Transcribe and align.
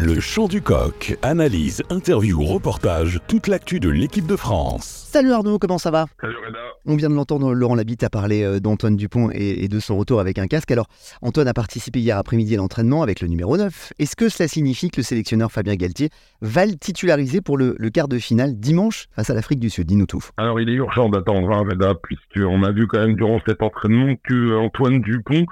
Le 0.00 0.20
chant 0.20 0.46
du 0.46 0.62
coq. 0.62 1.18
Analyse, 1.22 1.82
interview, 1.90 2.40
reportage, 2.40 3.18
toute 3.26 3.48
l'actu 3.48 3.80
de 3.80 3.88
l'équipe 3.88 4.28
de 4.28 4.36
France. 4.36 5.08
Salut 5.10 5.32
Arnaud, 5.32 5.58
comment 5.58 5.78
ça 5.78 5.90
va? 5.90 6.06
Salut 6.20 6.36
Reda. 6.36 6.58
On 6.86 6.94
vient 6.94 7.10
de 7.10 7.16
l'entendre, 7.16 7.52
Laurent 7.52 7.74
Labitte 7.74 8.04
a 8.04 8.08
parlé 8.08 8.44
euh, 8.44 8.60
d'Antoine 8.60 8.94
Dupont 8.94 9.28
et, 9.32 9.64
et 9.64 9.66
de 9.66 9.80
son 9.80 9.98
retour 9.98 10.20
avec 10.20 10.38
un 10.38 10.46
casque. 10.46 10.70
Alors, 10.70 10.86
Antoine 11.20 11.48
a 11.48 11.52
participé 11.52 11.98
hier 11.98 12.16
après-midi 12.16 12.54
à 12.54 12.58
l'entraînement 12.58 13.02
avec 13.02 13.20
le 13.20 13.26
numéro 13.26 13.56
9. 13.56 13.94
Est-ce 13.98 14.14
que 14.14 14.28
cela 14.28 14.46
signifie 14.46 14.88
que 14.88 14.98
le 14.98 15.02
sélectionneur 15.02 15.50
Fabien 15.50 15.74
Galtier 15.74 16.10
va 16.42 16.64
le 16.64 16.76
titulariser 16.76 17.40
pour 17.40 17.58
le, 17.58 17.74
le 17.76 17.90
quart 17.90 18.06
de 18.06 18.18
finale 18.20 18.54
dimanche 18.54 19.08
face 19.16 19.30
à 19.30 19.34
l'Afrique 19.34 19.58
du 19.58 19.68
Sud? 19.68 19.88
Dis-nous 19.88 20.06
tout. 20.06 20.24
Alors 20.36 20.60
il 20.60 20.68
est 20.68 20.74
urgent 20.74 21.08
d'attendre 21.08 21.50
hein, 21.50 21.64
Reda, 21.68 21.94
puisqu'on 22.00 22.62
a 22.62 22.70
vu 22.70 22.86
quand 22.86 23.00
même 23.00 23.16
durant 23.16 23.40
cet 23.44 23.62
entraînement 23.62 24.14
que 24.22 24.56
Antoine 24.58 25.00
Dupont, 25.00 25.44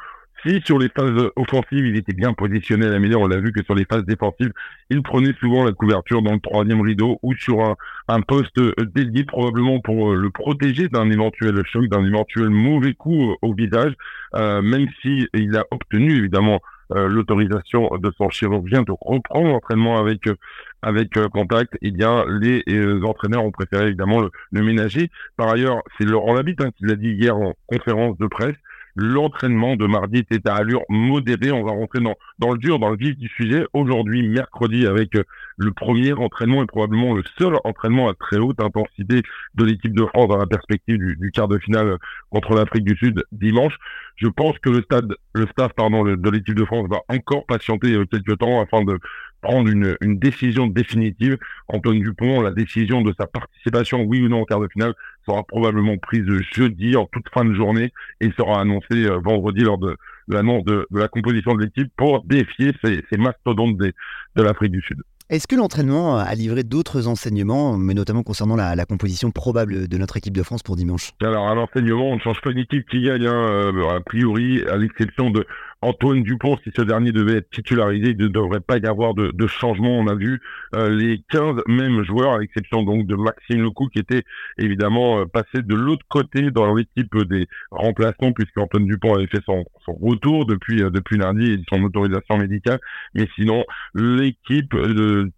si 0.47 0.61
sur 0.65 0.79
les 0.79 0.89
phases 0.89 1.31
offensives 1.37 1.87
il 1.87 1.97
était 1.97 2.13
bien 2.13 2.33
positionné 2.33 2.87
à 2.87 2.91
la 2.91 2.99
mêlée, 2.99 3.17
on 3.17 3.27
l'a 3.27 3.39
vu 3.39 3.53
que 3.53 3.63
sur 3.65 3.75
les 3.75 3.85
phases 3.85 4.05
défensives, 4.05 4.53
il 4.91 5.03
prenait 5.03 5.35
souvent 5.41 5.65
la 5.65 5.73
couverture 5.73 6.23
dans 6.23 6.33
le 6.33 6.41
troisième 6.41 6.81
rideau 6.81 7.19
ou 7.23 7.35
sur 7.35 7.77
un, 8.09 8.21
poste 8.23 8.61
dédié 8.95 9.25
probablement 9.25 9.81
pour 9.81 10.15
le 10.15 10.31
protéger 10.31 10.89
d'un 10.89 11.11
éventuel 11.11 11.61
choc, 11.67 11.87
d'un 11.89 12.05
éventuel 12.05 12.51
mauvais 12.51 12.95
coup 12.95 13.35
au 13.43 13.55
visage, 13.55 13.95
euh, 14.35 14.63
même 14.63 14.87
si 15.03 15.29
il 15.35 15.57
a 15.57 15.65
obtenu 15.71 16.17
évidemment 16.17 16.61
euh, 16.93 17.09
l'autorisation 17.09 17.91
de 17.99 18.13
son 18.17 18.31
chirurgien 18.31 18.83
de 18.83 18.93
reprendre 18.93 19.49
l'entraînement 19.49 19.99
avec 19.99 20.29
euh, 20.29 21.29
contact, 21.29 21.77
eh 21.83 21.91
bien 21.91 22.25
les 22.41 22.63
euh, 22.69 23.03
entraîneurs 23.05 23.45
ont 23.45 23.51
préféré 23.51 23.89
évidemment 23.89 24.21
le, 24.21 24.31
le 24.53 24.63
ménager. 24.63 25.11
Par 25.37 25.49
ailleurs, 25.49 25.83
c'est 25.99 26.05
Laurent 26.05 26.35
Labitte 26.35 26.61
hein, 26.61 26.71
qui 26.77 26.87
l'a 26.87 26.95
dit 26.95 27.11
hier 27.11 27.37
en 27.37 27.55
conférence 27.67 28.17
de 28.19 28.27
presse. 28.29 28.55
L'entraînement 28.99 29.77
de 29.77 29.87
mardi 29.87 30.19
était 30.21 30.49
à 30.49 30.55
allure 30.55 30.83
modérée. 30.89 31.53
On 31.53 31.63
va 31.63 31.73
rentrer 31.73 32.01
dans, 32.01 32.53
le 32.53 32.59
dur, 32.59 32.79
dans 32.79 32.89
le 32.89 32.97
vif 32.97 33.17
du 33.19 33.29
sujet. 33.29 33.67
Aujourd'hui, 33.75 34.27
mercredi, 34.27 34.87
avec 34.87 35.15
euh, 35.17 35.23
le 35.59 35.71
premier 35.71 36.15
entraînement 36.15 36.63
et 36.63 36.67
probablement 36.67 37.15
le 37.15 37.23
seul 37.39 37.57
entraînement 37.65 38.09
à 38.09 38.15
très 38.15 38.39
haute 38.39 38.59
intensité 38.59 39.23
de 39.55 39.65
l'équipe 39.65 39.95
de 39.95 40.07
France 40.07 40.29
dans 40.29 40.39
la 40.39 40.47
perspective 40.47 40.97
du, 40.97 41.17
du 41.17 41.31
quart 41.31 41.47
de 41.47 41.59
finale 41.59 41.99
contre 42.31 42.55
l'Afrique 42.55 42.85
du 42.85 42.97
Sud 42.97 43.23
dimanche. 43.33 43.77
Je 44.17 44.29
pense 44.29 44.59
que 44.61 44.71
le 44.71 44.81
stade, 44.81 45.15
le 45.35 45.47
staff 45.49 45.73
pardon, 45.75 46.03
de 46.03 46.31
l'équipe 46.31 46.55
de 46.55 46.65
France 46.65 46.89
va 46.89 47.01
encore 47.09 47.45
patienter 47.45 47.93
euh, 47.93 48.07
quelques 48.07 48.39
temps 48.39 48.63
afin 48.63 48.83
de 48.83 48.99
prendre 49.47 49.69
une, 49.69 49.97
une, 50.01 50.19
décision 50.19 50.67
définitive. 50.67 51.39
Antoine 51.69 52.01
Dupont, 52.01 52.41
la 52.41 52.51
décision 52.51 53.03
de 53.03 53.15
sa 53.19 53.27
participation, 53.29 54.03
oui 54.03 54.21
ou 54.21 54.29
non, 54.29 54.41
au 54.41 54.45
quart 54.45 54.61
de 54.61 54.69
finale, 54.73 54.95
sera 55.25 55.45
probablement 55.45 55.97
prise 55.99 56.27
jeudi, 56.53 56.97
en 56.97 57.07
toute 57.07 57.29
fin 57.33 57.45
de 57.45 57.55
journée, 57.55 57.93
et 58.21 58.31
sera 58.37 58.61
annoncée 58.61 59.07
euh, 59.07 59.21
vendredi 59.25 59.61
lors 59.61 59.79
de, 59.79 59.97
de 60.29 60.35
l'annonce 60.35 60.65
de, 60.65 60.87
de, 60.91 60.99
la 60.99 61.07
composition 61.07 61.55
de 61.55 61.63
l'équipe 61.63 61.93
pour 61.97 62.25
défier 62.25 62.73
ces, 62.85 63.05
ces 63.09 63.19
mastodontes 63.19 63.77
des, 63.79 63.93
de 64.35 64.43
l'Afrique 64.43 64.73
du 64.73 64.83
Sud. 64.83 64.99
Est-ce 65.29 65.49
que 65.49 65.57
l'entraînement 65.57 66.19
a 66.19 66.33
livré 66.37 66.63
d'autres 66.63 67.09
enseignements, 67.09 67.77
mais 67.77 67.95
notamment 67.95 68.23
concernant 68.23 68.55
la, 68.55 68.77
la, 68.77 68.85
composition 68.85 69.33
probable 69.33 69.89
de 69.89 69.99
notre 69.99 70.17
équipe 70.17 70.37
de 70.37 70.43
France 70.45 70.63
pour 70.63 70.77
dimanche? 70.77 71.11
Alors, 71.21 71.49
à 71.49 71.55
l'enseignement, 71.57 72.11
on 72.11 72.15
ne 72.15 72.21
change 72.21 72.41
pas 72.43 72.53
une 72.53 72.59
équipe 72.59 72.89
qui 72.89 73.03
gagne, 73.03 73.27
hein, 73.27 73.49
euh, 73.75 73.97
a 73.97 74.01
priori, 74.01 74.63
à 74.69 74.77
l'exception 74.77 75.31
de 75.31 75.45
Antoine 75.87 76.25
Dupont, 76.25 76.59
si 76.65 76.73
ce 76.77 76.83
dernier 76.83 77.13
devait 77.13 77.37
être 77.37 77.51
titularisé, 77.51 78.11
il 78.11 78.17
ne 78.17 78.27
devrait 78.27 78.59
pas 78.59 78.79
y 78.79 78.87
avoir 78.87 79.15
de, 79.15 79.47
changement. 79.47 79.97
On 80.01 80.09
a 80.09 80.17
vu 80.17 80.41
euh, 80.75 80.89
les 80.91 81.23
15 81.31 81.63
mêmes 81.69 82.03
joueurs, 82.03 82.33
à 82.33 82.39
l'exception 82.41 82.83
donc 82.83 83.07
de 83.07 83.15
Maxime 83.15 83.63
Lecou, 83.63 83.87
qui 83.87 84.01
était 84.01 84.25
évidemment 84.59 85.21
euh, 85.21 85.27
passé 85.27 85.63
de 85.63 85.75
l'autre 85.77 86.05
côté 86.09 86.51
dans 86.51 86.75
l'équipe 86.75 87.17
des 87.29 87.47
remplaçants, 87.71 88.33
puisque 88.33 88.59
Antoine 88.59 88.87
Dupont 88.87 89.15
avait 89.15 89.29
fait 89.29 89.43
son, 89.47 89.65
retour 89.87 90.45
depuis, 90.47 90.83
euh, 90.83 90.91
depuis 90.91 91.19
lundi 91.19 91.53
et 91.53 91.63
son 91.73 91.81
autorisation 91.85 92.37
médicale. 92.37 92.81
Mais 93.15 93.29
sinon, 93.37 93.65
l'équipe 93.95 94.75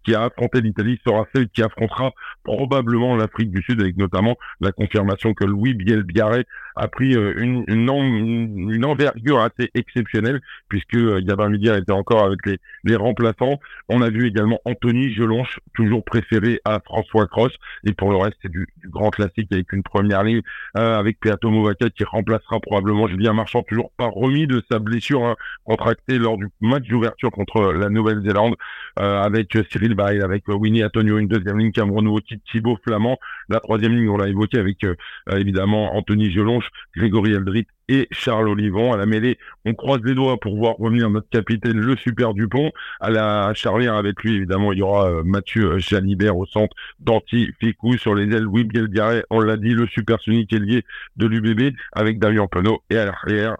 qui 0.03 0.15
a 0.15 0.23
affronté 0.23 0.61
l'Italie 0.61 0.99
sera 1.05 1.27
celle 1.31 1.47
qui 1.49 1.61
affrontera 1.61 2.11
probablement 2.43 3.15
l'Afrique 3.15 3.51
du 3.51 3.61
Sud, 3.61 3.81
avec 3.81 3.97
notamment 3.97 4.35
la 4.61 4.71
confirmation 4.71 5.35
que 5.35 5.45
Louis 5.45 5.75
Bielbiaré 5.75 6.47
a 6.79 6.87
pris 6.87 7.13
une, 7.13 7.63
une, 7.67 7.89
une, 7.89 8.71
une 8.71 8.85
envergure 8.85 9.39
assez 9.39 9.69
exceptionnelle 9.73 10.41
puisque 10.69 10.95
euh, 10.95 11.21
Gabin 11.21 11.49
Miguel 11.49 11.81
était 11.81 11.91
encore 11.91 12.23
avec 12.23 12.45
les, 12.45 12.57
les 12.83 12.95
remplaçants. 12.95 13.59
On 13.89 14.01
a 14.01 14.09
vu 14.09 14.27
également 14.27 14.59
Anthony 14.65 15.13
Gelonche, 15.13 15.59
toujours 15.73 16.03
préféré 16.03 16.61
à 16.65 16.79
François 16.79 17.27
Cross. 17.27 17.51
Et 17.85 17.93
pour 17.93 18.11
le 18.11 18.17
reste, 18.17 18.37
c'est 18.41 18.51
du, 18.51 18.67
grand 18.85 19.09
classique 19.09 19.49
avec 19.51 19.71
une 19.73 19.83
première 19.83 20.23
ligne 20.23 20.41
euh, 20.77 20.97
avec 20.97 21.19
Peato 21.19 21.49
Movaca 21.49 21.89
qui 21.89 22.03
remplacera 22.03 22.59
probablement 22.59 23.07
Julien 23.07 23.33
Marchand, 23.33 23.63
toujours 23.63 23.91
pas 23.97 24.07
remis 24.07 24.47
de 24.47 24.63
sa 24.71 24.79
blessure 24.79 25.23
hein, 25.23 25.35
contractée 25.63 26.17
lors 26.17 26.37
du 26.37 26.47
match 26.61 26.87
d'ouverture 26.87 27.31
contre 27.31 27.73
la 27.73 27.89
Nouvelle-Zélande 27.89 28.55
euh, 28.99 29.21
avec 29.21 29.57
Cyril 29.71 29.95
Bail, 29.95 30.21
avec 30.21 30.47
Winnie 30.47 30.83
Antonio, 30.83 31.17
une 31.17 31.27
deuxième 31.27 31.59
ligne 31.59 31.71
Cameroun 31.71 32.09
Thibaut 32.51 32.77
Flamand. 32.83 33.17
La 33.49 33.59
troisième 33.59 33.95
ligne, 33.95 34.09
on 34.09 34.17
l'a 34.17 34.27
évoqué 34.27 34.57
avec 34.59 34.83
euh, 34.83 34.95
évidemment 35.31 35.95
Anthony 35.95 36.31
Gelonche, 36.31 36.68
Grégory 36.95 37.33
Eldrit 37.33 37.67
et 37.87 38.07
Charles 38.11 38.47
Olivon. 38.47 38.93
À 38.93 38.97
la 38.97 39.05
mêlée, 39.05 39.37
on 39.65 39.73
croise 39.73 40.01
les 40.03 40.13
doigts 40.13 40.39
pour 40.39 40.55
voir 40.55 40.75
revenir 40.77 41.09
notre 41.09 41.29
capitaine, 41.29 41.77
le 41.77 41.95
Super 41.95 42.33
Dupont. 42.33 42.71
À 42.99 43.09
la 43.09 43.53
charnière 43.53 43.95
avec 43.95 44.23
lui, 44.23 44.35
évidemment, 44.35 44.71
il 44.71 44.79
y 44.79 44.81
aura 44.81 45.09
euh, 45.09 45.23
Mathieu 45.23 45.79
Jalibert 45.79 46.37
au 46.37 46.45
centre, 46.45 46.75
Danti, 46.99 47.49
Ficou 47.59 47.97
sur 47.97 48.15
les 48.15 48.23
ailes, 48.35 48.43
Louis 48.43 48.63
Bielbiaré, 48.63 49.23
on 49.29 49.39
l'a 49.39 49.57
dit, 49.57 49.69
le 49.69 49.87
Super 49.87 50.19
Sonic 50.21 50.53
ailier 50.53 50.83
de 51.17 51.25
l'UBB 51.25 51.75
avec 51.93 52.19
Damien 52.19 52.47
Penaud 52.47 52.81
et 52.89 52.97
à 52.97 53.05
l'arrière, 53.05 53.57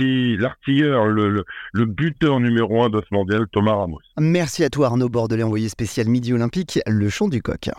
l'artilleur, 0.00 1.06
le, 1.06 1.30
le, 1.30 1.44
le, 1.72 1.84
buteur 1.84 2.40
numéro 2.40 2.82
un 2.82 2.90
de 2.90 3.00
ce 3.00 3.14
mondial, 3.14 3.46
Thomas 3.52 3.74
Ramos. 3.74 4.00
Merci 4.18 4.64
à 4.64 4.70
toi 4.70 4.86
Arnaud 4.86 5.08
Bordelais, 5.08 5.42
envoyé 5.42 5.68
spécial 5.68 6.08
Midi 6.08 6.32
Olympique, 6.32 6.80
le 6.86 7.08
chant 7.08 7.28
du 7.28 7.42
coq. 7.42 7.70